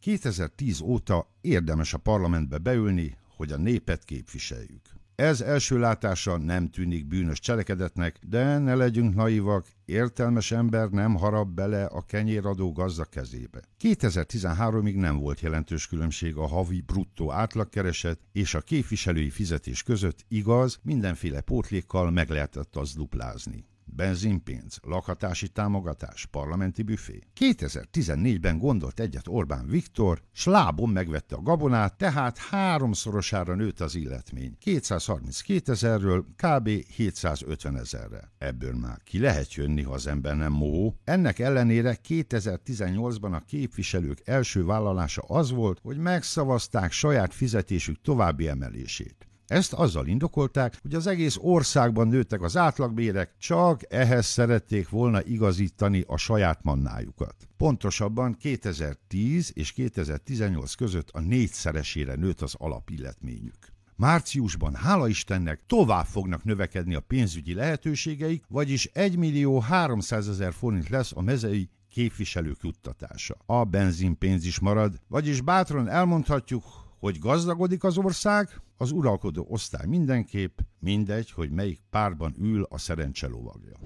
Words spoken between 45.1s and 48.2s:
az volt, hogy megszavazták saját fizetésük